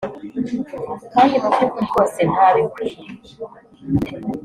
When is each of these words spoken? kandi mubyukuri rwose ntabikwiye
kandi 1.13 1.33
mubyukuri 1.43 1.83
rwose 1.89 2.19
ntabikwiye 2.31 2.97